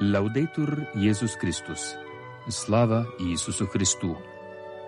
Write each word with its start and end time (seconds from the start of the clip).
Лаудейтур 0.00 0.86
Иисус 0.94 1.32
Христос. 1.32 1.96
Слава 2.48 3.08
Иисусу 3.18 3.66
Христу. 3.66 4.16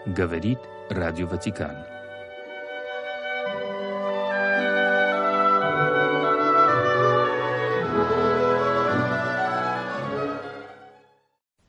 Говорит 0.07 0.61
Радио 0.89 1.27
Ватикан. 1.27 1.75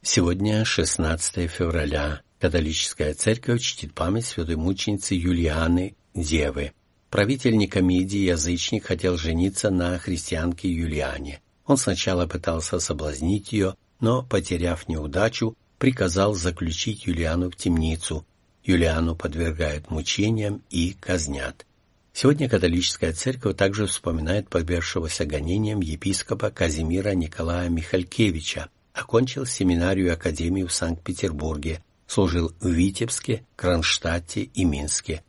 Сегодня 0.03 0.63
16 0.63 1.49
февраля. 1.49 2.21
Католическая 2.39 3.15
церковь 3.15 3.61
чтит 3.61 3.95
память 3.95 4.27
святой 4.27 4.55
мученицы 4.55 5.15
Юлианы 5.15 5.95
Девы. 6.13 6.73
Правитель 7.09 7.57
Никомидии, 7.57 8.19
язычник, 8.19 8.85
хотел 8.85 9.17
жениться 9.17 9.71
на 9.71 9.97
христианке 9.97 10.69
Юлиане. 10.69 11.41
Он 11.71 11.77
сначала 11.77 12.27
пытался 12.27 12.81
соблазнить 12.81 13.53
ее, 13.53 13.75
но, 14.01 14.23
потеряв 14.23 14.89
неудачу, 14.89 15.55
приказал 15.77 16.33
заключить 16.33 17.05
Юлиану 17.07 17.49
в 17.49 17.55
темницу. 17.55 18.25
Юлиану 18.65 19.15
подвергают 19.15 19.89
мучениям 19.89 20.61
и 20.69 20.91
казнят. 20.99 21.65
Сегодня 22.11 22.49
католическая 22.49 23.13
церковь 23.13 23.55
также 23.55 23.85
вспоминает 23.85 24.49
подвергшегося 24.49 25.23
гонениям 25.23 25.79
епископа 25.79 26.51
Казимира 26.51 27.11
Николая 27.11 27.69
Михалькевича, 27.69 28.67
окончил 28.91 29.45
семинарию 29.45 30.07
и 30.07 30.09
академию 30.09 30.67
в 30.67 30.73
Санкт-Петербурге, 30.73 31.81
служил 32.05 32.51
в 32.59 32.67
Витебске, 32.67 33.45
Кронштадте 33.55 34.41
и 34.41 34.65
Минске. 34.65 35.23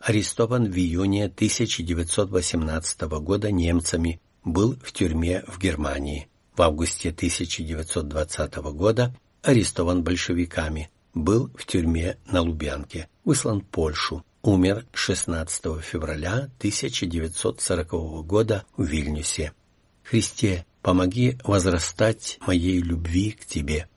Арестован 0.00 0.70
в 0.70 0.76
июне 0.76 1.24
1918 1.24 3.00
года 3.00 3.50
немцами, 3.50 4.20
был 4.52 4.76
в 4.82 4.92
тюрьме 4.92 5.44
в 5.46 5.58
Германии. 5.58 6.28
В 6.56 6.62
августе 6.62 7.10
1920 7.10 8.56
года 8.56 9.14
арестован 9.42 10.02
большевиками, 10.02 10.90
был 11.14 11.50
в 11.54 11.66
тюрьме 11.66 12.18
на 12.26 12.42
Лубянке, 12.42 13.08
выслан 13.24 13.60
в 13.60 13.66
Польшу, 13.66 14.24
умер 14.42 14.86
16 14.92 15.82
февраля 15.82 16.50
1940 16.58 17.90
года 18.26 18.64
в 18.76 18.84
Вильнюсе. 18.84 19.52
Христе, 20.02 20.64
помоги 20.82 21.38
возрастать 21.44 22.38
моей 22.46 22.80
любви 22.80 23.32
к 23.32 23.44
Тебе. 23.44 23.88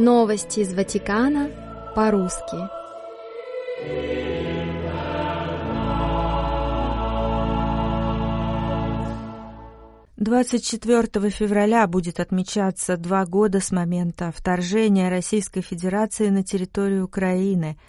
Новости 0.00 0.60
из 0.60 0.72
Ватикана 0.72 1.50
по-русски. 1.94 2.56
Двадцать 10.16 10.64
четвертого 10.64 11.28
февраля 11.28 11.86
будет 11.86 12.18
отмечаться 12.18 12.96
два 12.96 13.26
года 13.26 13.60
с 13.60 13.72
момента 13.72 14.32
вторжения 14.34 15.10
Российской 15.10 15.60
Федерации 15.60 16.30
на 16.30 16.42
территорию 16.42 17.04
Украины– 17.04 17.78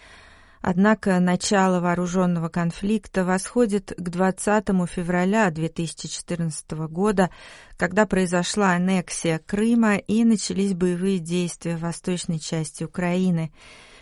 Однако 0.62 1.20
начало 1.20 1.80
вооруженного 1.80 2.48
конфликта 2.48 3.26
восходит 3.26 3.94
к 3.98 4.10
20 4.10 4.68
февраля 4.88 5.50
2014 5.50 6.72
года, 6.88 7.32
когда 7.78 8.06
произошла 8.06 8.74
аннексия 8.74 9.40
Крыма 9.40 9.96
и 9.96 10.24
начались 10.24 10.76
боевые 10.76 11.18
действия 11.18 11.78
в 11.78 11.82
восточной 11.82 12.38
части 12.40 12.84
Украины. 12.84 13.52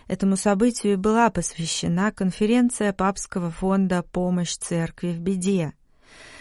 Этому 0.07 0.35
событию 0.35 0.97
была 0.97 1.30
посвящена 1.30 2.11
конференция 2.11 2.91
Папского 2.91 3.52
фонда 3.52 4.03
«Помощь 4.03 4.57
церкви 4.57 5.11
в 5.11 5.20
беде». 5.20 5.73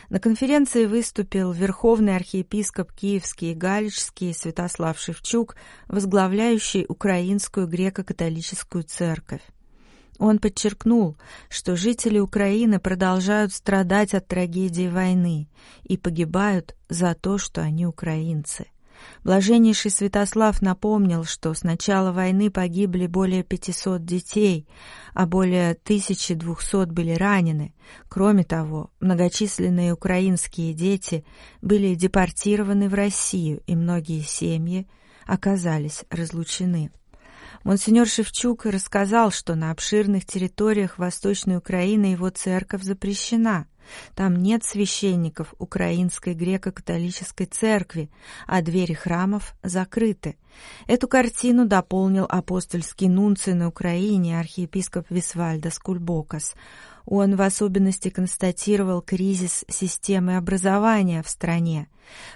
На 0.08 0.18
конференции 0.18 0.86
выступил 0.86 1.52
верховный 1.52 2.16
архиепископ 2.16 2.92
Киевский 2.92 3.52
и 3.52 3.54
Галичский 3.54 4.34
Святослав 4.34 4.98
Шевчук, 4.98 5.54
возглавляющий 5.86 6.86
Украинскую 6.88 7.68
греко-католическую 7.68 8.84
церковь. 8.84 9.42
Он 10.18 10.38
подчеркнул, 10.40 11.16
что 11.48 11.76
жители 11.76 12.18
Украины 12.18 12.80
продолжают 12.80 13.52
страдать 13.52 14.14
от 14.14 14.26
трагедии 14.26 14.88
войны 14.88 15.48
и 15.84 15.96
погибают 15.96 16.74
за 16.88 17.14
то, 17.14 17.38
что 17.38 17.62
они 17.62 17.86
украинцы. 17.86 18.66
Блаженнейший 19.22 19.92
Святослав 19.92 20.60
напомнил, 20.60 21.24
что 21.24 21.54
с 21.54 21.62
начала 21.62 22.10
войны 22.10 22.50
погибли 22.50 23.06
более 23.06 23.44
500 23.44 24.04
детей, 24.04 24.66
а 25.14 25.26
более 25.26 25.72
1200 25.72 26.86
были 26.86 27.12
ранены. 27.12 27.74
Кроме 28.08 28.42
того, 28.42 28.90
многочисленные 28.98 29.92
украинские 29.92 30.74
дети 30.74 31.24
были 31.62 31.94
депортированы 31.94 32.88
в 32.88 32.94
Россию, 32.94 33.62
и 33.66 33.76
многие 33.76 34.22
семьи 34.22 34.88
оказались 35.26 36.04
разлучены. 36.10 36.90
Монсеньор 37.64 38.06
Шевчук 38.06 38.66
рассказал, 38.66 39.30
что 39.30 39.54
на 39.54 39.70
обширных 39.70 40.24
территориях 40.24 40.98
Восточной 40.98 41.56
Украины 41.56 42.06
его 42.06 42.30
церковь 42.30 42.82
запрещена. 42.82 43.66
Там 44.14 44.36
нет 44.36 44.64
священников 44.64 45.54
Украинской 45.58 46.34
греко-католической 46.34 47.46
церкви, 47.46 48.10
а 48.46 48.62
двери 48.62 48.92
храмов 48.92 49.54
закрыты. 49.62 50.36
Эту 50.86 51.08
картину 51.08 51.66
дополнил 51.66 52.26
апостольский 52.28 53.08
нунций 53.08 53.54
на 53.54 53.68
Украине 53.68 54.38
архиепископ 54.38 55.06
Висвальдо 55.10 55.70
Скульбокас. 55.70 56.54
Он 57.10 57.36
в 57.36 57.40
особенности 57.40 58.10
констатировал 58.10 59.00
кризис 59.00 59.64
системы 59.66 60.36
образования 60.36 61.22
в 61.22 61.28
стране, 61.30 61.88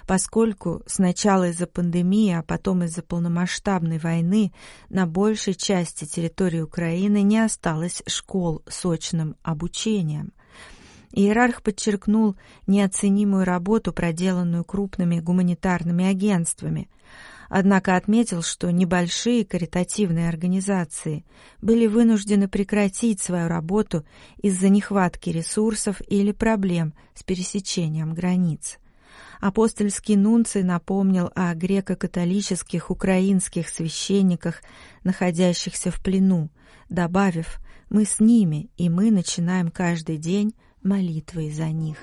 поскольку 0.07 0.81
сначала 0.87 1.49
из-за 1.49 1.67
пандемии, 1.67 2.33
а 2.33 2.41
потом 2.41 2.83
из-за 2.83 3.03
полномасштабной 3.03 3.99
войны 3.99 4.51
на 4.89 5.05
большей 5.05 5.53
части 5.53 6.05
территории 6.05 6.61
Украины 6.61 7.21
не 7.21 7.37
осталось 7.37 8.01
школ 8.07 8.63
с 8.67 8.83
очным 8.83 9.35
обучением. 9.43 10.33
Иерарх 11.11 11.61
подчеркнул 11.61 12.35
неоценимую 12.65 13.45
работу, 13.45 13.93
проделанную 13.93 14.65
крупными 14.65 15.19
гуманитарными 15.19 16.05
агентствами– 16.05 16.89
однако 17.55 17.95
отметил, 17.95 18.41
что 18.41 18.71
небольшие 18.71 19.45
каритативные 19.45 20.27
организации 20.27 21.23
были 21.61 21.85
вынуждены 21.85 22.47
прекратить 22.47 23.21
свою 23.21 23.47
работу 23.47 24.03
из-за 24.41 24.69
нехватки 24.69 25.29
ресурсов 25.29 26.01
или 26.07 26.31
проблем 26.31 26.95
с 27.13 27.21
пересечением 27.21 28.15
границ. 28.15 28.79
Апостольский 29.39 30.15
нунций 30.15 30.63
напомнил 30.63 31.29
о 31.35 31.53
греко-католических 31.53 32.89
украинских 32.89 33.69
священниках, 33.69 34.63
находящихся 35.03 35.91
в 35.91 36.01
плену, 36.01 36.49
добавив 36.89 37.59
«Мы 37.87 38.05
с 38.05 38.19
ними, 38.19 38.71
и 38.77 38.89
мы 38.89 39.11
начинаем 39.11 39.69
каждый 39.69 40.17
день 40.17 40.55
молитвой 40.81 41.51
за 41.51 41.67
них». 41.67 41.97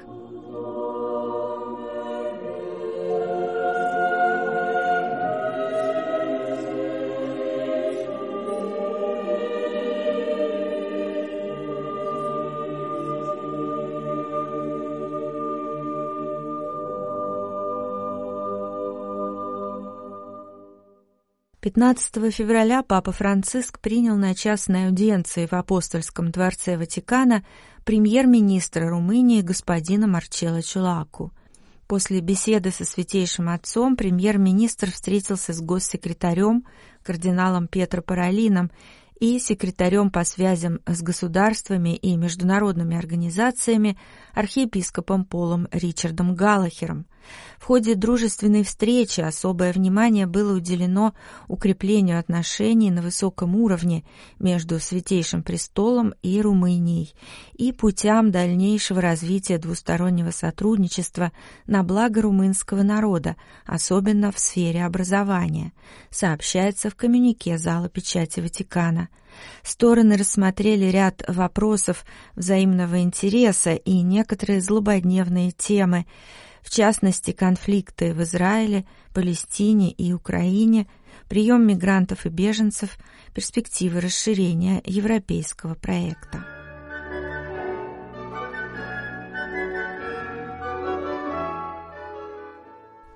15 21.63 22.33
февраля 22.33 22.83
Папа 22.83 23.13
Франциск 23.13 23.81
принял 23.81 24.17
на 24.17 24.35
частной 24.35 24.87
аудиенции 24.87 25.45
в 25.45 25.53
Апостольском 25.53 26.31
дворце 26.31 26.79
Ватикана 26.79 27.45
премьер-министра 27.85 28.89
Румынии 28.89 29.43
господина 29.43 30.07
Марчелло 30.07 30.63
Чулаку. 30.63 31.35
После 31.87 32.21
беседы 32.21 32.71
со 32.71 32.87
Святейшим 32.87 33.51
Отцом 33.51 33.97
премьер-министр 33.97 34.91
встретился 34.91 35.53
с 35.53 35.61
госсекретарем, 35.61 36.65
кардиналом 37.03 37.69
Петро 37.69 38.01
Паралином 38.01 38.71
и 39.19 39.39
секретарем 39.39 40.11
по 40.11 40.25
связям 40.25 40.81
с 40.87 41.03
государствами 41.03 41.95
и 41.95 42.17
международными 42.17 42.97
организациями 42.97 43.99
архиепископом 44.33 45.27
Полом 45.27 45.69
Ричардом 45.73 46.35
Галлахером– 46.35 47.05
В 47.59 47.67
ходе 47.67 47.95
дружественной 47.95 48.65
встречи 48.65 49.21
особое 49.21 49.73
внимание 49.73 50.27
было 50.27 50.57
уделено 50.57 51.15
укреплению 51.47 52.19
отношений 52.19 52.91
на 52.91 53.03
высоком 53.03 53.55
уровне 53.55 54.05
между 54.39 54.81
Святейшим 54.81 55.43
Престолом 55.43 56.15
и 56.23 56.41
Румынией 56.41 57.15
и 57.53 57.73
путям 57.73 58.31
дальнейшего 58.31 59.03
развития 59.03 59.59
двустороннего 59.59 60.31
сотрудничества 60.31 61.33
на 61.67 61.83
благо 61.83 62.23
румынского 62.23 62.83
народа, 62.83 63.37
особенно 63.67 64.33
в 64.33 64.39
сфере 64.39 64.85
образования, 64.85 65.73
сообщается 66.09 66.89
в 66.89 66.97
коммюнике 66.97 67.59
Зала 67.59 67.91
печати 67.91 68.41
Ватикана. 68.41 69.11
Стороны 69.63 70.17
рассмотрели 70.17 70.87
ряд 70.87 71.23
вопросов 71.29 72.05
взаимного 72.35 73.03
интереса 73.03 73.75
и 73.75 74.01
некоторые 74.01 74.63
злободневные 74.63 75.51
темы– 75.53 76.07
в 76.63 76.71
частности 76.71 77.33
конфликты 77.33 78.13
в 78.15 78.23
Израиле, 78.23 78.85
Палестине 79.15 79.91
и 79.91 80.13
Украине, 80.13 80.87
прием 81.29 81.67
мигрантов 81.67 82.27
и 82.27 82.29
беженцев, 82.29 82.99
перспективы 83.35 84.01
расширения 84.01 84.83
европейского 84.85 85.75
проекта. 85.75 86.60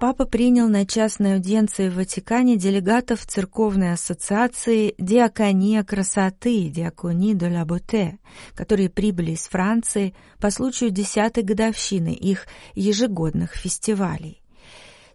Папа 0.07 0.27
принял 0.27 0.69
на 0.69 0.85
частной 0.85 1.37
аудиенции 1.37 1.89
в 1.89 1.95
Ватикане 1.95 2.59
делегатов 2.59 3.25
Церковной 3.25 3.95
ассоциации 3.95 4.95
«Диакония 4.99 5.83
красоты» 5.83 6.69
«Диакони 6.69 7.33
де 7.33 7.49
ла 7.49 7.65
Боте», 7.65 8.19
которые 8.55 8.91
прибыли 8.91 9.31
из 9.31 9.49
Франции 9.49 10.15
по 10.39 10.51
случаю 10.51 10.91
десятой 10.91 11.43
годовщины 11.43 12.13
их 12.13 12.47
ежегодных 12.75 13.55
фестивалей. 13.55 14.43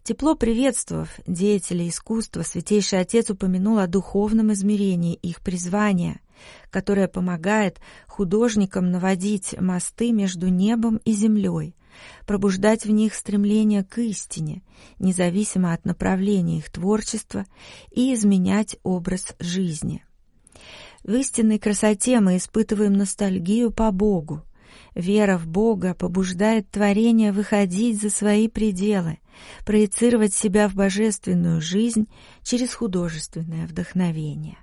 Тепло 0.02 0.34
приветствовав 0.34 1.20
деятелей 1.28 1.90
искусства, 1.90 2.42
Святейший 2.42 3.00
Отец 3.00 3.30
упомянул 3.30 3.78
о 3.78 3.86
духовном 3.86 4.52
измерении 4.54 5.14
их 5.14 5.42
призвания, 5.42 6.20
которое 6.72 7.08
помогает 7.08 7.80
художникам 8.08 8.90
наводить 8.90 9.54
мосты 9.62 10.12
между 10.12 10.48
небом 10.48 11.00
и 11.06 11.12
землей, 11.12 11.76
пробуждать 12.26 12.86
в 12.86 12.92
них 12.92 13.14
стремление 13.14 13.84
к 13.84 13.98
истине, 14.00 14.62
независимо 15.00 15.74
от 15.74 15.86
направления 15.86 16.58
их 16.60 16.70
творчества, 16.70 17.46
и 17.92 18.14
изменять 18.14 18.78
образ 18.84 19.36
жизни. 19.40 20.04
В 21.04 21.14
истинной 21.14 21.60
красоте 21.60 22.20
мы 22.20 22.38
испытываем 22.38 22.94
ностальгию 22.94 23.72
по 23.72 23.92
Богу. 23.92 24.44
Вера 24.96 25.38
в 25.38 25.48
Бога 25.48 25.94
побуждает 25.94 26.70
творение 26.70 27.32
выходить 27.32 28.02
за 28.02 28.10
свои 28.10 28.48
пределы, 28.48 29.20
проецировать 29.66 30.34
себя 30.34 30.68
в 30.68 30.76
божественную 30.76 31.62
жизнь 31.62 32.08
через 32.44 32.74
художественное 32.74 33.66
вдохновение. 33.66 34.58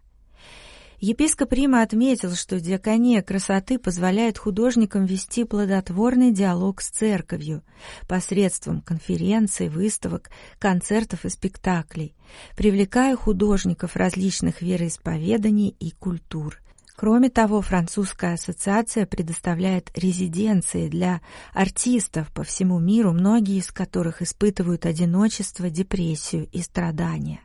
Епископ 0.99 1.53
Рима 1.53 1.83
отметил, 1.83 2.35
что 2.35 2.59
диакония 2.59 3.23
красоты 3.23 3.79
позволяет 3.79 4.39
художникам 4.39 5.05
вести 5.05 5.45
плодотворный 5.45 6.33
диалог 6.33 6.81
с 6.81 6.89
церковью 6.89 7.63
посредством 8.09 8.81
конференций, 8.81 9.69
выставок, 9.69 10.31
концертов 10.59 11.27
и 11.27 11.29
спектаклей, 11.29 12.15
привлекая 12.57 13.15
художников 13.15 13.95
различных 13.97 14.63
вероисповеданий 14.63 15.77
и 15.79 15.91
культур. 15.91 16.61
Кроме 16.97 17.29
того, 17.29 17.61
французская 17.61 18.33
ассоциация 18.35 19.05
предоставляет 19.05 19.91
резиденции 19.95 20.89
для 20.89 21.21
артистов 21.53 22.33
по 22.33 22.43
всему 22.43 22.79
миру, 22.79 23.13
многие 23.13 23.59
из 23.59 23.71
которых 23.71 24.23
испытывают 24.23 24.87
одиночество, 24.87 25.69
депрессию 25.69 26.49
и 26.53 26.63
страдания. 26.63 27.41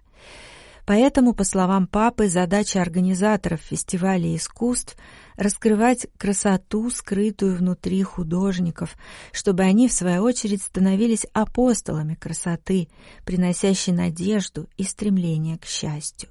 Поэтому, 0.91 1.33
по 1.33 1.45
словам 1.45 1.87
папы, 1.87 2.27
задача 2.27 2.81
организаторов 2.81 3.61
фестиваля 3.61 4.35
искусств– 4.35 4.97
раскрывать 5.37 6.07
красоту, 6.17 6.89
скрытую 6.89 7.55
внутри 7.55 8.03
художников, 8.03 8.97
чтобы 9.31 9.63
они, 9.63 9.87
в 9.87 9.93
свою 9.93 10.23
очередь, 10.23 10.61
становились 10.61 11.25
апостолами 11.31 12.15
красоты, 12.15 12.89
приносящей 13.23 13.93
надежду 13.93 14.67
и 14.75 14.83
стремление 14.83 15.57
к 15.57 15.65
счастью. 15.65 16.27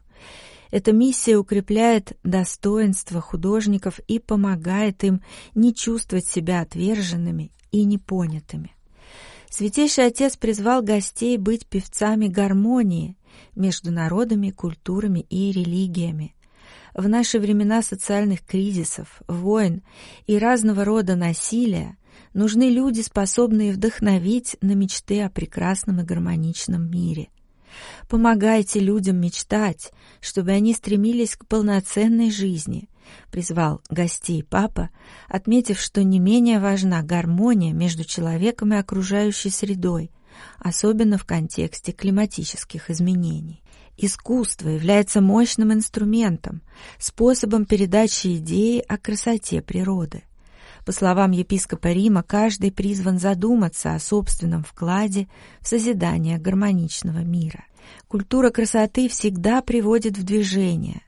Эта 0.70 0.92
миссия 0.92 1.38
укрепляет 1.38 2.18
достоинство 2.22 3.22
художников 3.22 3.98
и 4.08 4.18
помогает 4.18 5.02
им 5.04 5.22
не 5.54 5.74
чувствовать 5.74 6.26
себя 6.26 6.60
отверженными 6.60 7.50
и 7.70 7.86
непонятыми. 7.86 8.74
Святейший 9.50 10.06
Отец 10.06 10.36
призвал 10.36 10.80
гостей 10.80 11.36
быть 11.36 11.66
певцами 11.66 12.28
гармонии, 12.28 13.16
между 13.56 13.90
народами, 13.90 14.50
культурами 14.50 15.26
и 15.28 15.50
религиями. 15.50 16.34
В 16.94 17.08
наши 17.08 17.38
времена 17.38 17.82
социальных 17.82 18.44
кризисов, 18.44 19.22
войн 19.26 19.82
и 20.26 20.38
разного 20.38 20.84
рода 20.84 21.16
насилия 21.16 21.96
нужны 22.32 22.70
люди, 22.70 23.00
способные 23.00 23.72
вдохновить 23.72 24.56
на 24.60 24.72
мечты 24.72 25.22
о 25.22 25.30
прекрасном 25.30 26.00
и 26.00 26.04
гармоничном 26.04 26.88
мире. 26.88 27.28
Помогайте 28.08 28.80
людям 28.80 29.20
мечтать, 29.20 29.92
чтобы 30.20 30.50
они 30.52 30.74
стремились 30.74 31.36
к 31.36 31.46
полноценной 31.46 32.30
жизни, 32.30 32.88
призвал 33.30 33.82
гостей 33.90 34.42
папа, 34.42 34.90
отметив, 35.28 35.78
что 35.78 36.02
не 36.02 36.18
менее 36.18 36.58
важна 36.60 37.02
гармония 37.02 37.72
между 37.72 38.04
человеком 38.04 38.72
и 38.74 38.76
окружающей 38.76 39.50
средой, 39.50 40.10
особенно 40.58 41.18
в 41.18 41.24
контексте 41.24 41.92
климатических 41.92 42.90
изменений. 42.90 43.62
Искусство 43.96 44.68
является 44.68 45.20
мощным 45.20 45.72
инструментом, 45.72 46.62
способом 46.98 47.66
передачи 47.66 48.38
идеи 48.38 48.82
о 48.88 48.96
красоте 48.96 49.60
природы. 49.60 50.22
По 50.86 50.92
словам 50.92 51.32
епископа 51.32 51.88
Рима, 51.88 52.22
каждый 52.22 52.72
призван 52.72 53.18
задуматься 53.18 53.94
о 53.94 54.00
собственном 54.00 54.64
вкладе 54.64 55.28
в 55.60 55.68
созидание 55.68 56.38
гармоничного 56.38 57.18
мира. 57.18 57.64
Культура 58.08 58.50
красоты 58.50 59.08
всегда 59.08 59.60
приводит 59.60 60.16
в 60.16 60.24
движение. 60.24 61.02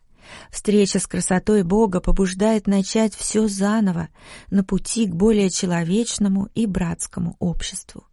Встреча 0.51 0.99
с 0.99 1.07
красотой 1.07 1.63
Бога 1.63 2.01
побуждает 2.01 2.67
начать 2.67 3.15
все 3.15 3.49
заново 3.49 4.09
на 4.51 4.65
пути 4.65 5.07
к 5.07 5.15
более 5.15 5.51
человечному 5.51 6.49
и 6.55 6.67
братскому 6.67 7.37
обществу. 7.39 8.05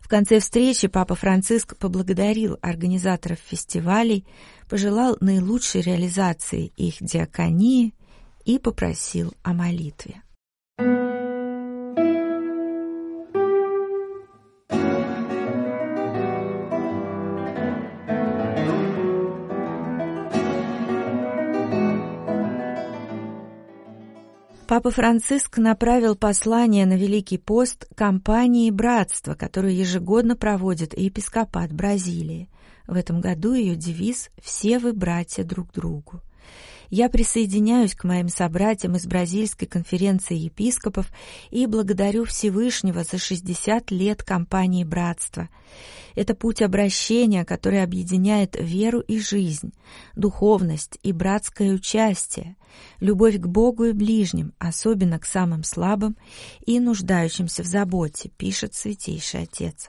В 0.00 0.08
конце 0.08 0.38
встречи 0.38 0.88
Папа 0.88 1.14
Франциск 1.14 1.76
поблагодарил 1.76 2.58
организаторов 2.62 3.38
фестивалей, 3.38 4.26
пожелал 4.68 5.16
наилучшей 5.20 5.80
реализации 5.80 6.72
их 6.76 6.96
диаконии 7.00 7.94
и 8.44 8.58
попросил 8.58 9.34
о 9.42 9.52
молитве. 9.52 10.23
Папа 24.74 24.90
Франциск 24.90 25.58
направил 25.58 26.16
послание 26.16 26.84
на 26.84 26.96
Великий 26.96 27.38
пост 27.38 27.86
компании 27.94 28.72
«Братство», 28.72 29.36
которую 29.36 29.72
ежегодно 29.72 30.34
проводит 30.34 30.98
епископат 30.98 31.72
Бразилии. 31.72 32.48
В 32.88 32.96
этом 32.96 33.20
году 33.20 33.52
ее 33.54 33.76
девиз 33.76 34.30
«Все 34.42 34.80
вы 34.80 34.92
братья 34.92 35.44
друг 35.44 35.72
другу». 35.72 36.22
Я 36.90 37.08
присоединяюсь 37.08 37.94
к 37.94 38.04
моим 38.04 38.28
собратьям 38.28 38.96
из 38.96 39.06
Бразильской 39.06 39.66
конференции 39.66 40.36
епископов 40.36 41.10
и 41.50 41.66
благодарю 41.66 42.24
Всевышнего 42.24 43.04
за 43.04 43.18
60 43.18 43.90
лет 43.90 44.22
кампании 44.22 44.84
братства. 44.84 45.48
Это 46.14 46.34
путь 46.34 46.62
обращения, 46.62 47.44
который 47.44 47.82
объединяет 47.82 48.56
веру 48.58 49.00
и 49.00 49.18
жизнь, 49.18 49.72
духовность 50.14 50.98
и 51.02 51.12
братское 51.12 51.72
участие, 51.72 52.56
любовь 53.00 53.36
к 53.36 53.46
Богу 53.46 53.84
и 53.84 53.92
ближним, 53.92 54.52
особенно 54.58 55.18
к 55.18 55.26
самым 55.26 55.64
слабым 55.64 56.16
и 56.64 56.78
нуждающимся 56.78 57.62
в 57.62 57.66
заботе, 57.66 58.30
пишет 58.36 58.74
Святейший 58.74 59.42
Отец. 59.42 59.88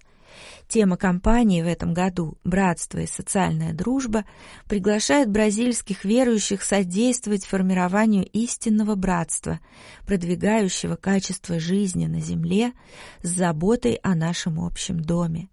Тема 0.68 0.98
кампании 0.98 1.62
в 1.62 1.68
этом 1.68 1.94
году 1.94 2.38
«Братство 2.44 3.00
и 3.00 3.08
социальная 3.08 3.74
дружба» 3.74 4.26
приглашает 4.68 5.30
бразильских 5.30 6.06
верующих 6.06 6.64
содействовать 6.64 7.46
формированию 7.46 8.26
истинного 8.26 8.96
братства, 8.96 9.60
продвигающего 10.06 10.96
качество 10.96 11.60
жизни 11.60 12.08
на 12.08 12.20
земле 12.20 12.74
с 13.22 13.30
заботой 13.30 14.00
о 14.04 14.16
нашем 14.16 14.60
общем 14.60 15.00
доме. 15.00 15.50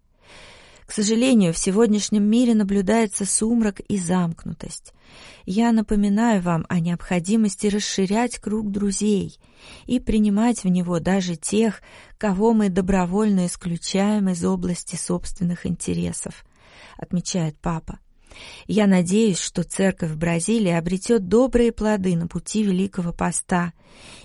К 0.92 0.94
сожалению, 0.94 1.54
в 1.54 1.58
сегодняшнем 1.58 2.24
мире 2.24 2.54
наблюдается 2.54 3.24
сумрак 3.24 3.80
и 3.80 3.96
замкнутость. 3.96 4.92
Я 5.46 5.72
напоминаю 5.72 6.42
вам 6.42 6.66
о 6.68 6.80
необходимости 6.80 7.66
расширять 7.68 8.36
круг 8.36 8.70
друзей 8.70 9.38
и 9.86 10.00
принимать 10.00 10.64
в 10.64 10.68
него 10.68 11.00
даже 11.00 11.36
тех, 11.36 11.80
кого 12.18 12.52
мы 12.52 12.68
добровольно 12.68 13.46
исключаем 13.46 14.28
из 14.28 14.44
области 14.44 14.94
собственных 14.94 15.64
интересов, 15.64 16.44
отмечает 16.98 17.56
папа. 17.58 17.98
Я 18.66 18.86
надеюсь, 18.86 19.38
что 19.38 19.62
церковь 19.62 20.12
Бразилии 20.12 20.72
обретет 20.72 21.28
добрые 21.28 21.72
плоды 21.72 22.16
на 22.16 22.28
пути 22.28 22.62
Великого 22.62 23.12
Поста 23.12 23.72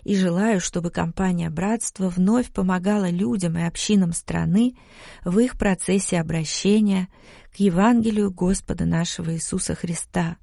и 0.04 0.16
желаю, 0.16 0.60
чтобы 0.60 0.90
компания 0.90 1.50
«Братство» 1.50 2.10
вновь 2.10 2.52
помогала 2.52 3.10
людям 3.10 3.58
и 3.58 3.64
общинам 3.64 4.14
страны 4.14 4.76
в 5.24 5.40
их 5.40 5.58
процессе 5.58 6.20
обращения 6.20 7.10
к 7.52 7.60
Евангелию 7.60 8.32
Господа 8.32 8.86
нашего 8.86 9.34
Иисуса 9.34 9.76
Христа 9.76 10.38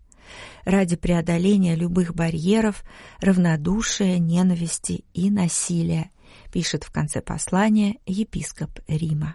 ради 0.65 0.97
преодоления 0.97 1.75
любых 1.75 2.15
барьеров, 2.15 2.83
равнодушия, 3.21 4.19
ненависти 4.19 5.05
и 5.13 5.31
насилия, 5.31 6.11
пишет 6.53 6.85
в 6.85 6.91
конце 6.91 7.21
послания 7.21 7.97
епископ 8.07 8.71
Рима. 8.89 9.35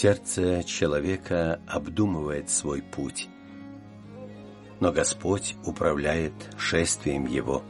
Сердце 0.00 0.62
человека 0.62 1.60
обдумывает 1.66 2.50
свой 2.50 2.82
путь, 2.82 3.28
но 4.78 4.92
Господь 4.92 5.56
управляет 5.64 6.32
шествием 6.56 7.26
его. 7.26 7.64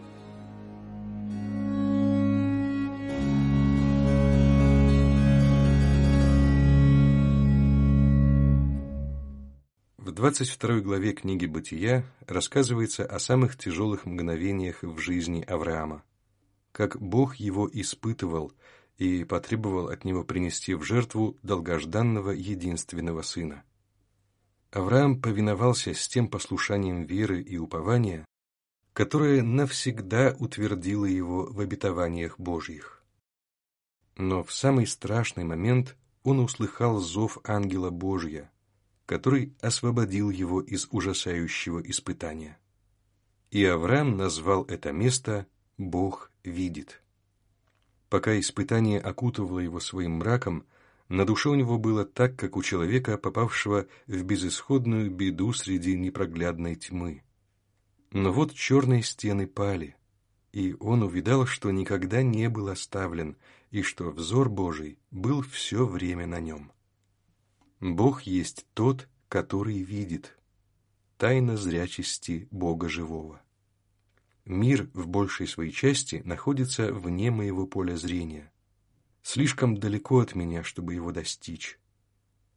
В 9.96 10.12
22 10.12 10.80
главе 10.80 11.14
книги 11.14 11.46
«Бытия» 11.46 12.04
рассказывается 12.26 13.06
о 13.06 13.18
самых 13.20 13.56
тяжелых 13.56 14.04
мгновениях 14.04 14.82
в 14.82 14.98
жизни 14.98 15.42
Авраама, 15.48 16.02
как 16.72 17.00
Бог 17.00 17.36
его 17.36 17.66
испытывал– 17.72 18.52
и 18.98 19.24
потребовал 19.24 19.88
от 19.88 20.04
него 20.04 20.24
принести 20.24 20.74
в 20.74 20.82
жертву 20.82 21.38
долгожданного 21.42 22.32
единственного 22.32 23.22
сына. 23.22 23.64
Авраам 24.70 25.20
повиновался 25.22 25.94
с 25.94 26.08
тем 26.08 26.28
послушанием 26.28 27.04
веры 27.04 27.40
и 27.40 27.56
упования, 27.56 28.26
которое 28.92 29.42
навсегда 29.42 30.36
утвердило 30.38 31.04
его 31.04 31.46
в 31.46 31.60
обетованиях 31.60 32.38
Божьих. 32.38 33.04
Но 34.16 34.42
в 34.42 34.52
самый 34.52 34.86
страшный 34.86 35.44
момент 35.44 35.96
он 36.24 36.40
услыхал 36.40 36.98
зов 36.98 37.38
ангела 37.44 37.90
Божья, 37.90 38.50
который 39.06 39.56
освободил 39.60 40.30
его 40.30 40.60
из 40.60 40.88
ужасающего 40.90 41.80
испытания. 41.80 42.58
И 43.50 43.64
Авраам 43.64 44.16
назвал 44.16 44.64
это 44.64 44.92
место 44.92 45.46
«Бог 45.78 46.32
видит». 46.42 47.00
Пока 48.08 48.38
испытание 48.38 49.00
окутывало 49.00 49.58
его 49.58 49.80
своим 49.80 50.12
мраком, 50.18 50.64
на 51.08 51.24
душе 51.24 51.48
у 51.48 51.54
него 51.54 51.78
было 51.78 52.04
так, 52.04 52.36
как 52.36 52.56
у 52.56 52.62
человека, 52.62 53.18
попавшего 53.18 53.86
в 54.06 54.22
безысходную 54.22 55.10
беду 55.10 55.52
среди 55.52 55.96
непроглядной 55.96 56.76
тьмы. 56.76 57.22
Но 58.10 58.32
вот 58.32 58.54
черные 58.54 59.02
стены 59.02 59.46
пали, 59.46 59.96
и 60.52 60.74
он 60.80 61.02
увидал, 61.02 61.46
что 61.46 61.70
никогда 61.70 62.22
не 62.22 62.48
был 62.48 62.68
оставлен, 62.68 63.36
и 63.70 63.82
что 63.82 64.10
взор 64.10 64.48
Божий 64.48 64.98
был 65.10 65.42
все 65.42 65.86
время 65.86 66.26
на 66.26 66.40
нем. 66.40 66.72
Бог 67.80 68.22
есть 68.22 68.66
тот, 68.74 69.08
который 69.28 69.82
видит. 69.82 70.36
Тайна 71.18 71.56
зрячести 71.56 72.48
Бога 72.50 72.88
живого. 72.88 73.42
Мир 74.48 74.88
в 74.94 75.06
большей 75.06 75.46
своей 75.46 75.72
части 75.72 76.22
находится 76.24 76.90
вне 76.90 77.30
моего 77.30 77.66
поля 77.66 77.96
зрения. 77.96 78.50
Слишком 79.22 79.76
далеко 79.76 80.20
от 80.20 80.34
меня, 80.34 80.64
чтобы 80.64 80.94
его 80.94 81.12
достичь. 81.12 81.78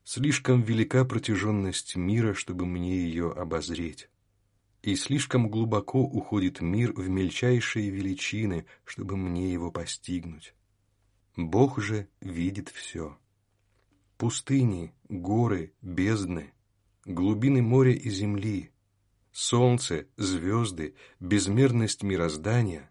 Слишком 0.05 0.61
велика 0.61 1.03
протяженность 1.03 1.97
мира, 1.97 2.33
чтобы 2.33 2.65
мне 2.65 2.95
ее 2.95 3.33
обозреть. 3.33 4.09
И 4.81 4.95
слишком 4.95 5.49
глубоко 5.49 5.99
уходит 5.99 6.61
мир 6.61 6.93
в 6.93 7.09
мельчайшие 7.09 7.89
величины, 7.89 8.65
чтобы 8.85 9.17
мне 9.17 9.51
его 9.51 9.69
постигнуть. 9.69 10.55
Бог 11.35 11.81
же 11.81 12.07
видит 12.21 12.69
все. 12.69 13.17
Пустыни, 14.17 14.93
горы, 15.09 15.73
бездны, 15.81 16.53
глубины 17.03 17.61
моря 17.61 17.91
и 17.91 18.09
земли, 18.09 18.70
солнце, 19.31 20.07
звезды, 20.17 20.95
безмерность 21.19 22.03
мироздания, 22.03 22.89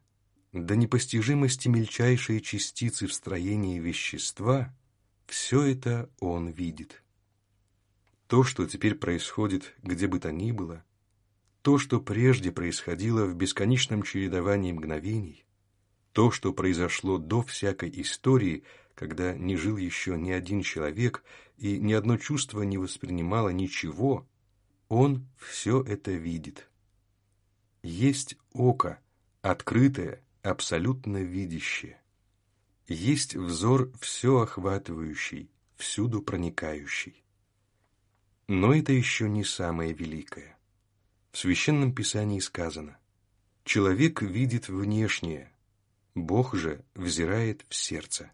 до 0.53 0.75
непостижимости 0.77 1.69
мельчайшие 1.69 2.41
частицы 2.41 3.07
в 3.07 3.13
строении 3.13 3.79
вещества, 3.79 4.75
все 5.27 5.63
это 5.63 6.11
он 6.19 6.49
видит. 6.49 7.03
То, 8.27 8.43
что 8.43 8.67
теперь 8.67 8.95
происходит 8.95 9.75
где 9.83 10.07
бы 10.07 10.19
то 10.19 10.33
ни 10.33 10.53
было, 10.53 10.85
то, 11.63 11.79
что 11.79 12.01
прежде 12.01 12.51
происходило 12.51 13.27
в 13.27 13.35
бесконечном 13.35 14.03
чередовании 14.03 14.73
мгновений, 14.73 15.45
то, 16.13 16.31
что 16.31 16.53
произошло 16.53 17.19
до 17.19 17.43
всякой 17.43 17.93
истории, 18.01 18.65
когда 18.95 19.35
не 19.35 19.57
жил 19.57 19.77
еще 19.77 20.17
ни 20.19 20.31
один 20.31 20.63
человек 20.63 21.23
и 21.59 21.79
ни 21.79 21.93
одно 21.93 22.17
чувство 22.17 22.63
не 22.63 22.79
воспринимало 22.79 23.51
ничего, 23.51 24.27
он 24.91 25.25
все 25.39 25.81
это 25.83 26.11
видит. 26.11 26.69
Есть 27.83 28.37
око, 28.53 29.01
открытое, 29.41 30.21
абсолютно 30.43 31.19
видящее. 31.19 32.03
Есть 32.89 33.37
взор 33.37 33.93
все 34.01 34.41
охватывающий, 34.41 35.49
всюду 35.77 36.21
проникающий. 36.21 37.25
Но 38.49 38.75
это 38.75 38.93
еще 38.93 39.29
не 39.29 39.45
самое 39.45 39.93
великое. 39.93 40.59
В 41.31 41.39
Священном 41.39 41.95
Писании 41.95 42.41
сказано 42.41 42.99
«Человек 43.63 44.23
видит 44.23 44.69
внешнее, 44.69 45.53
Бог 46.17 46.57
же 46.57 46.85
взирает 46.97 47.65
в 47.69 47.77
сердце». 47.77 48.33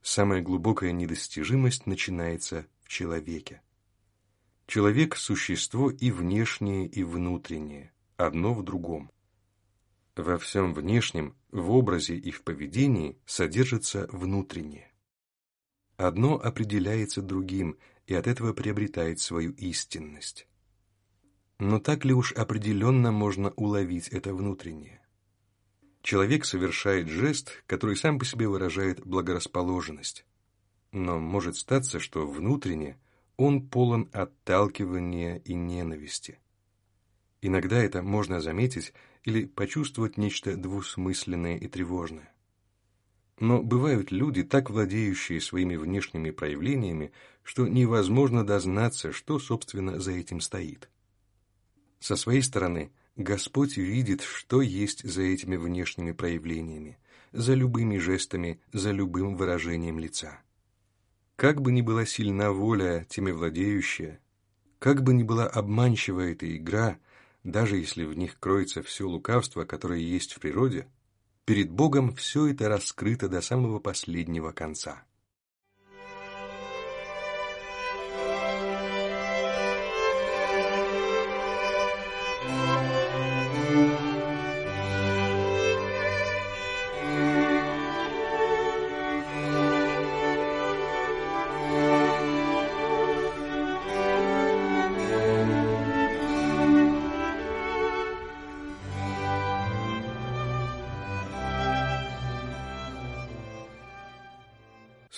Самая 0.00 0.40
глубокая 0.40 0.92
недостижимость 0.92 1.84
начинается 1.84 2.66
в 2.82 2.88
человеке. 2.88 3.60
Человек– 4.70 5.16
существо 5.16 5.90
и 5.90 6.12
внешнее, 6.12 6.86
и 6.86 7.02
внутреннее, 7.02 7.92
одно 8.16 8.54
в 8.54 8.62
другом. 8.62 9.10
Во 10.14 10.38
всем 10.38 10.74
внешнем, 10.74 11.34
в 11.50 11.72
образе 11.72 12.14
и 12.14 12.30
в 12.30 12.44
поведении 12.44 13.18
содержится 13.26 14.06
внутреннее. 14.12 14.92
Одно 15.96 16.36
определяется 16.40 17.20
другим 17.20 17.78
и 18.06 18.14
от 18.14 18.28
этого 18.28 18.52
приобретает 18.52 19.18
свою 19.18 19.50
истинность. 19.54 20.46
Но 21.58 21.80
так 21.80 22.04
ли 22.04 22.14
уж 22.14 22.32
определенно 22.34 23.10
можно 23.10 23.50
уловить 23.56 24.06
это 24.06 24.32
внутреннее? 24.32 25.04
Человек 26.00 26.44
совершает 26.44 27.08
жест, 27.08 27.64
который 27.66 27.96
сам 27.96 28.20
по 28.20 28.24
себе 28.24 28.46
выражает 28.46 29.04
благорасположенность. 29.04 30.24
Но 30.92 31.18
может 31.18 31.56
статься, 31.56 31.98
что 31.98 32.24
внутренне– 32.24 33.00
он 33.40 33.66
полон 33.66 34.10
отталкивания 34.12 35.36
и 35.36 35.54
ненависти. 35.54 36.38
Иногда 37.40 37.82
это 37.82 38.02
можно 38.02 38.42
заметить 38.42 38.92
или 39.24 39.46
почувствовать 39.46 40.18
нечто 40.18 40.58
двусмысленное 40.58 41.56
и 41.56 41.66
тревожное. 41.66 42.34
Но 43.38 43.62
бывают 43.62 44.10
люди, 44.12 44.42
так 44.42 44.68
владеющие 44.68 45.40
своими 45.40 45.76
внешними 45.76 46.30
проявлениями, 46.30 47.12
что 47.42 47.66
невозможно 47.66 48.44
дознаться, 48.44 49.10
что, 49.10 49.38
собственно, 49.38 49.98
за 49.98 50.12
этим 50.12 50.42
стоит. 50.42 50.90
Со 51.98 52.16
своей 52.16 52.42
стороны, 52.42 52.92
Господь 53.16 53.78
видит, 53.78 54.20
что 54.20 54.60
есть 54.60 55.02
за 55.02 55.22
этими 55.22 55.56
внешними 55.56 56.12
проявлениями, 56.12 56.98
за 57.32 57.54
любыми 57.54 57.96
жестами, 57.96 58.60
за 58.74 58.90
любым 58.90 59.34
выражением 59.34 59.98
лица. 59.98 60.42
Как 61.40 61.62
бы 61.62 61.72
ни 61.72 61.80
была 61.80 62.04
сильна 62.04 62.52
воля, 62.52 63.06
теми 63.08 63.30
владеющая, 63.30 64.20
как 64.78 65.02
бы 65.02 65.14
ни 65.14 65.22
была 65.22 65.46
обманчива 65.46 66.20
эта 66.20 66.54
игра, 66.54 66.98
даже 67.44 67.78
если 67.78 68.04
в 68.04 68.12
них 68.12 68.38
кроется 68.38 68.82
все 68.82 69.08
лукавство, 69.08 69.64
которое 69.64 70.00
есть 70.00 70.34
в 70.34 70.40
природе, 70.40 70.86
перед 71.46 71.70
Богом 71.70 72.14
все 72.14 72.48
это 72.48 72.68
раскрыто 72.68 73.26
до 73.30 73.40
самого 73.40 73.78
последнего 73.78 74.52
конца. 74.52 75.02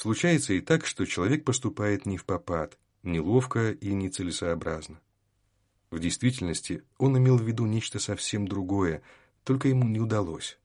Случается 0.02 0.52
и 0.54 0.60
так, 0.60 0.84
что 0.84 1.06
человек 1.06 1.44
поступает 1.44 2.06
не 2.06 2.16
в 2.16 2.24
попад, 2.24 2.76
неловко 3.04 3.70
и 3.70 3.94
нецелесообразно. 3.94 5.00
В 5.92 6.00
действительности 6.00 6.82
он 6.98 7.16
имел 7.18 7.38
в 7.38 7.42
виду 7.42 7.66
нечто 7.66 8.00
совсем 8.00 8.48
другое, 8.48 9.02
только 9.44 9.68
ему 9.68 9.84
не 9.84 10.00
удалось. 10.00 10.58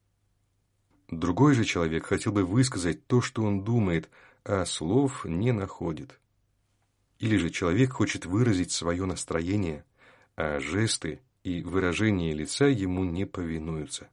Другой 1.09 1.53
же 1.53 1.65
человек 1.65 2.07
хотел 2.07 2.31
бы 2.31 2.45
высказать 2.45 3.05
то, 3.05 3.21
что 3.21 3.43
он 3.43 3.63
думает, 3.63 4.09
а 4.43 4.65
слов 4.65 5.23
не 5.23 5.51
находит. 5.51 6.19
Или 7.19 7.37
же 7.37 7.51
человек 7.51 7.93
хочет 7.93 8.25
выразить 8.25 8.71
свое 8.71 9.05
настроение, 9.05 9.85
а 10.35 10.59
жесты 10.59 11.21
и 11.43 11.61
выражение 11.61 12.33
лица 12.33 12.65
ему 12.65 13.03
не 13.03 13.25
повинуются. 13.27 14.09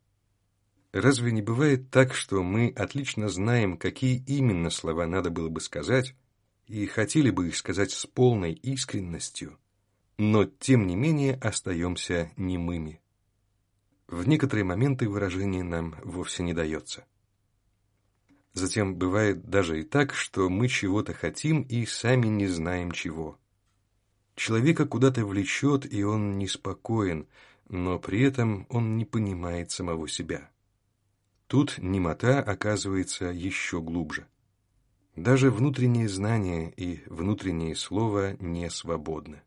Разве 0.94 1.32
не 1.32 1.42
бывает 1.42 1.90
так, 1.90 2.14
что 2.14 2.44
мы 2.44 2.68
отлично 2.68 3.28
знаем, 3.28 3.76
какие 3.76 4.22
именно 4.28 4.70
слова 4.70 5.08
надо 5.08 5.28
было 5.28 5.48
бы 5.48 5.60
сказать, 5.60 6.14
и 6.68 6.86
хотели 6.86 7.30
бы 7.30 7.48
их 7.48 7.56
сказать 7.56 7.90
с 7.90 8.06
полной 8.06 8.52
искренностью, 8.52 9.58
но 10.18 10.44
тем 10.44 10.86
не 10.86 10.94
менее 10.94 11.34
остаемся 11.34 12.30
немыми? 12.36 13.00
В 14.06 14.28
некоторые 14.28 14.64
моменты 14.64 15.08
выражение 15.08 15.64
нам 15.64 15.96
вовсе 16.04 16.44
не 16.44 16.54
дается. 16.54 17.04
Затем 18.52 18.94
бывает 18.94 19.50
даже 19.50 19.80
и 19.80 19.82
так, 19.82 20.14
что 20.14 20.48
мы 20.48 20.68
чего-то 20.68 21.12
хотим 21.12 21.62
и 21.62 21.86
сами 21.86 22.28
не 22.28 22.46
знаем 22.46 22.92
чего. 22.92 23.36
Человека 24.36 24.86
куда-то 24.86 25.26
влечет, 25.26 25.92
и 25.92 26.04
он 26.04 26.38
неспокоен, 26.38 27.26
но 27.68 27.98
при 27.98 28.22
этом 28.22 28.68
он 28.68 28.96
не 28.96 29.04
понимает 29.04 29.72
самого 29.72 30.06
себя. 30.06 30.52
Тут 31.54 31.78
немота 31.78 32.40
оказывается 32.40 33.26
еще 33.26 33.80
глубже. 33.80 34.26
Даже 35.14 35.52
внутреннее 35.52 36.08
знание 36.08 36.74
и 36.76 37.04
внутреннее 37.06 37.76
слово 37.76 38.36
не 38.40 38.68
свободны. 38.70 39.40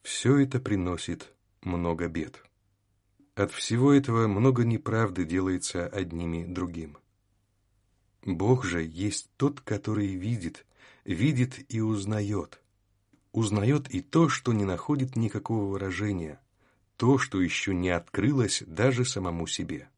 Все 0.00 0.38
это 0.38 0.60
приносит 0.60 1.34
много 1.60 2.08
бед. 2.08 2.42
От 3.34 3.52
всего 3.52 3.92
этого 3.92 4.28
много 4.28 4.64
неправды 4.64 5.26
делается 5.26 5.86
одними 5.86 6.46
другим. 6.46 6.96
Бог 8.24 8.64
же 8.64 8.82
есть 8.82 9.28
тот, 9.36 9.60
который 9.60 10.14
видит, 10.14 10.64
видит 11.04 11.70
и 11.70 11.82
узнает. 11.82 12.62
Узнает 13.32 13.90
и 13.90 14.00
то, 14.00 14.30
что 14.30 14.54
не 14.54 14.64
находит 14.64 15.16
никакого 15.16 15.66
выражения, 15.66 16.40
то, 16.96 17.18
что 17.18 17.42
еще 17.42 17.74
не 17.74 17.90
открылось 17.90 18.62
даже 18.66 19.04
самому 19.04 19.46
себе. 19.46 19.90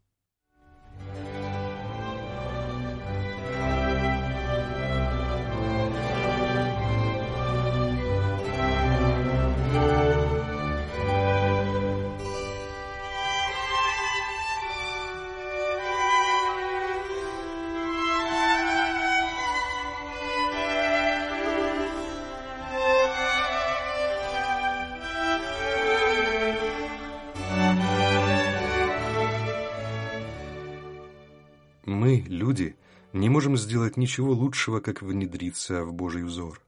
Люди, 32.27 32.77
не 33.13 33.29
можем 33.29 33.57
сделать 33.57 33.97
ничего 33.97 34.33
лучшего, 34.33 34.81
как 34.81 35.03
внедриться 35.03 35.85
в 35.85 35.93
Божий 35.93 36.23
взор. 36.23 36.63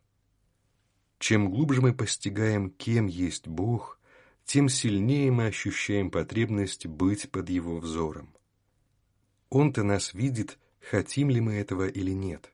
Чем 1.19 1.51
глубже 1.51 1.81
мы 1.81 1.95
постигаем, 1.95 2.71
кем 2.71 3.07
есть 3.07 3.47
Бог, 3.47 3.99
тем 4.45 4.69
сильнее 4.69 5.31
мы 5.31 5.47
ощущаем 5.47 6.11
потребность 6.11 6.87
быть 6.87 7.31
под 7.31 7.49
Его 7.49 7.79
взором. 7.79 8.35
Он-то 9.49 9.85
нас 9.85 10.13
видит, 10.13 10.59
хотим 10.81 11.31
ли 11.31 11.41
мы 11.41 11.55
этого 11.55 11.87
или 11.87 12.11
нет. 12.11 12.53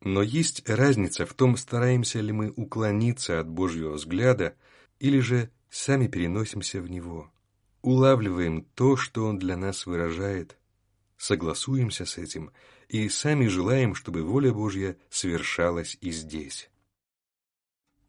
Но 0.00 0.22
есть 0.22 0.68
разница 0.68 1.26
в 1.26 1.34
том, 1.34 1.56
стараемся 1.56 2.20
ли 2.20 2.32
мы 2.32 2.50
уклониться 2.50 3.40
от 3.40 3.48
Божьего 3.48 3.94
взгляда 3.94 4.56
или 5.00 5.20
же 5.20 5.50
сами 5.68 6.06
переносимся 6.06 6.80
в 6.80 6.90
него, 6.90 7.30
улавливаем 7.82 8.64
то, 8.74 8.96
что 8.96 9.26
Он 9.26 9.38
для 9.38 9.56
нас 9.56 9.86
выражает– 9.86 10.56
согласуемся 11.22 12.04
с 12.04 12.18
этим 12.18 12.50
и 12.88 13.08
сами 13.08 13.46
желаем, 13.46 13.94
чтобы 13.94 14.24
воля 14.24 14.52
Божья 14.52 14.96
совершалась 15.08 15.96
и 16.00 16.10
здесь. 16.10 16.68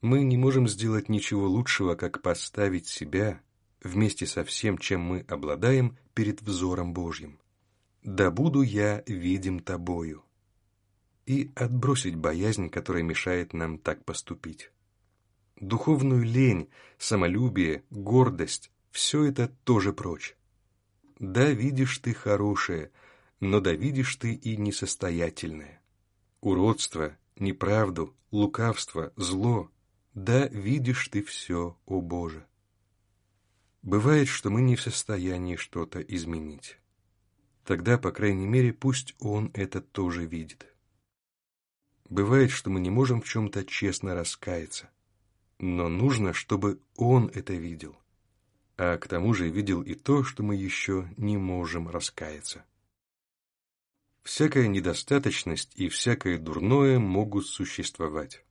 Мы 0.01 0.23
не 0.23 0.35
можем 0.35 0.67
сделать 0.67 1.09
ничего 1.09 1.47
лучшего, 1.47 1.93
как 1.93 2.23
поставить 2.23 2.87
себя 2.87 3.39
вместе 3.83 4.25
со 4.25 4.43
всем, 4.43 4.79
чем 4.79 5.01
мы 5.01 5.19
обладаем, 5.27 5.95
перед 6.15 6.41
взором 6.41 6.95
Божьим. 6.95 7.39
«Да 8.01 8.31
буду 8.31 8.63
я 8.63 9.03
видим 9.05 9.59
тобою» 9.59 10.25
и 11.27 11.51
отбросить 11.55 12.15
боязнь, 12.15 12.67
которая 12.69 13.03
мешает 13.03 13.53
нам 13.53 13.77
так 13.77 14.03
поступить. 14.05 14.71
Духовную 15.59 16.23
лень, 16.23 16.67
самолюбие, 16.97 17.83
гордость– 17.91 18.71
все 18.91 19.23
это 19.23 19.49
тоже 19.63 19.93
прочь. 19.93 20.35
Да, 21.19 21.51
видишь 21.51 21.99
ты 21.99 22.13
хорошее, 22.13 22.91
но 23.43 23.59
да 23.59 23.73
видишь 23.73 24.15
ты 24.15 24.33
и 24.33 24.55
несостоятельное. 24.55 25.81
Уродство, 26.39 27.17
неправду, 27.35 28.15
лукавство, 28.31 29.11
зло, 29.17 29.69
да 30.13 30.47
видишь 30.47 31.09
ты 31.09 31.21
все, 31.21 31.77
о 31.85 31.99
Боже. 31.99 32.45
Бывает, 33.81 34.29
что 34.29 34.49
мы 34.49 34.61
не 34.61 34.77
в 34.77 34.81
состоянии 34.81 35.57
что-то 35.57 35.99
изменить. 35.99 36.77
Тогда, 37.65 37.97
по 37.97 38.13
крайней 38.13 38.47
мере, 38.47 38.71
пусть 38.71 39.13
Он 39.19 39.51
это 39.53 39.81
тоже 39.81 40.25
видит. 40.25 40.73
Бывает, 42.07 42.49
что 42.49 42.69
мы 42.69 42.79
не 42.79 42.91
можем 42.91 43.21
в 43.21 43.27
чем-то 43.27 43.65
честно 43.65 44.15
раскаяться, 44.15 44.89
но 45.59 45.89
нужно, 45.89 46.31
чтобы 46.31 46.79
Он 46.95 47.29
это 47.33 47.53
видел, 47.55 47.97
а 48.77 48.97
к 48.97 49.09
тому 49.09 49.33
же 49.33 49.49
видел 49.49 49.81
и 49.81 49.95
то, 49.95 50.23
что 50.23 50.43
мы 50.43 50.55
еще 50.55 51.09
не 51.17 51.35
можем 51.35 51.89
раскаяться. 51.89 52.63
Всякая 54.23 54.67
недостаточность 54.67 55.73
и 55.75 55.89
всякое 55.89 56.37
дурное 56.37 56.97
могут 56.97 57.45
существовать. 57.45 58.45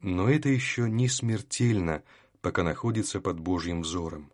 Но 0.00 0.28
это 0.28 0.48
еще 0.48 0.88
не 0.90 1.08
смертельно, 1.08 2.02
пока 2.40 2.62
находится 2.62 3.20
под 3.20 3.40
Божьим 3.40 3.82
взором. 3.82 4.30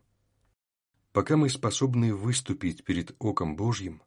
Пока 1.13 1.37
мы 1.37 1.49
способны 1.49 2.13
выступить 2.13 2.83
перед 2.83 3.15
оком 3.17 3.55
Божьим, 3.55 4.01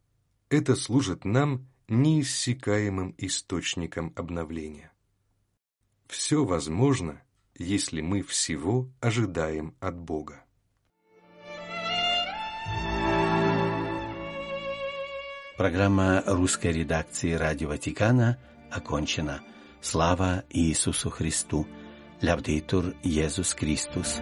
это 0.49 0.75
служит 0.75 1.25
нам 1.25 1.67
неиссякаемым 1.87 3.15
источником 3.17 4.13
обновления. 4.15 4.91
Все 6.07 6.45
возможно, 6.45 7.21
если 7.55 8.01
мы 8.01 8.21
всего 8.21 8.89
ожидаем 9.01 9.75
от 9.79 9.97
Бога. 9.97 10.45
Программа 15.57 16.23
русской 16.25 16.71
редакции 16.71 17.33
Радио 17.33 17.69
Ватикана 17.69 18.37
окончена. 18.71 19.41
Слава 19.81 20.43
Иисусу 20.49 21.09
Христу! 21.09 21.67
Лявдитур 22.21 22.95
Иисус 23.03 23.53
Христос! 23.53 24.21